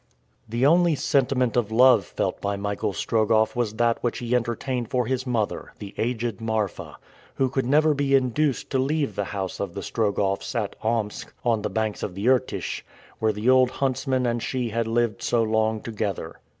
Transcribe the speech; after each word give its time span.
The 0.49 0.65
only 0.65 0.95
sentiment 0.95 1.55
of 1.55 1.71
love 1.71 2.05
felt 2.05 2.41
by 2.41 2.57
Michael 2.57 2.91
Strogoff 2.91 3.55
was 3.55 3.73
that 3.75 4.01
which 4.01 4.17
he 4.17 4.35
entertained 4.35 4.89
for 4.89 5.05
his 5.05 5.27
mother, 5.27 5.73
the 5.77 5.93
aged 5.95 6.41
Marfa, 6.41 6.97
who 7.35 7.49
could 7.49 7.67
never 7.67 7.93
be 7.93 8.15
induced 8.15 8.71
to 8.71 8.79
leave 8.79 9.15
the 9.15 9.25
house 9.25 9.59
of 9.59 9.75
the 9.75 9.83
Strogoffs, 9.83 10.55
at 10.55 10.75
Omsk, 10.81 11.31
on 11.45 11.61
the 11.61 11.69
banks 11.69 12.01
of 12.01 12.15
the 12.15 12.29
Irtish, 12.29 12.83
where 13.19 13.31
the 13.31 13.47
old 13.51 13.69
huntsman 13.69 14.25
and 14.25 14.41
she 14.41 14.69
had 14.69 14.87
lived 14.87 15.21
so 15.21 15.43
long 15.43 15.81
together. 15.81 16.39